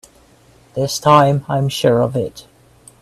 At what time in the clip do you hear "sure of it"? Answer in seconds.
1.69-2.47